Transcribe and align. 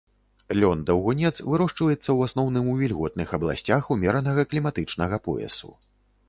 Лён-даўгунец 0.61 1.31
вырошчваецца 1.49 1.99
ў 2.13 2.19
асноўным 2.29 2.71
у 2.71 2.73
вільготных 2.81 3.35
абласцях 3.39 3.93
умеранага 3.97 4.47
кліматычнага 4.55 5.15
поясу. 5.29 5.71